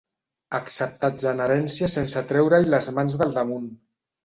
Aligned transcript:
Acceptats 0.59 1.27
en 1.33 1.43
herència 1.45 1.91
sense 1.97 2.25
treure-hi 2.33 2.69
les 2.77 2.91
mans 2.99 3.21
del 3.23 3.39
damunt. 3.39 3.71